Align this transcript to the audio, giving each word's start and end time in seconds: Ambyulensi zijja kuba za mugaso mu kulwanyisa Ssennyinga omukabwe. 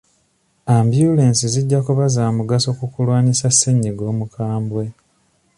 Ambyulensi 0.75 1.45
zijja 1.53 1.79
kuba 1.87 2.05
za 2.15 2.23
mugaso 2.37 2.69
mu 2.77 2.85
kulwanyisa 2.93 3.47
Ssennyinga 3.53 4.03
omukabwe. 4.11 4.83